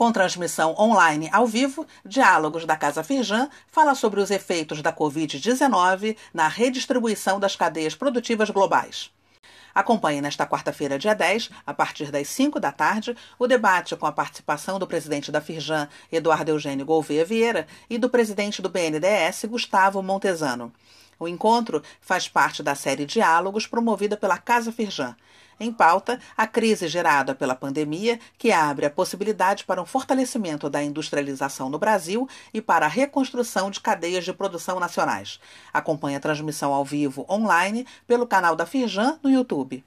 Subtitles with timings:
[0.00, 6.16] Com transmissão online ao vivo, Diálogos da Casa Firjan fala sobre os efeitos da Covid-19
[6.32, 9.10] na redistribuição das cadeias produtivas globais.
[9.74, 14.12] Acompanhe nesta quarta-feira, dia 10, a partir das 5 da tarde, o debate com a
[14.12, 20.02] participação do presidente da Firjan, Eduardo Eugênio Gouveia Vieira, e do presidente do BNDES, Gustavo
[20.02, 20.72] Montesano.
[21.20, 25.14] O encontro faz parte da série Diálogos promovida pela Casa Firjan.
[25.60, 30.82] Em pauta, a crise gerada pela pandemia, que abre a possibilidade para um fortalecimento da
[30.82, 35.38] industrialização no Brasil e para a reconstrução de cadeias de produção nacionais.
[35.70, 39.84] Acompanhe a transmissão ao vivo online pelo canal da Firjan no YouTube.